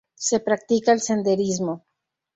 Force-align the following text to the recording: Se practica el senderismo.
Se 0.15 0.39
practica 0.39 0.93
el 0.93 0.99
senderismo. 0.99 1.85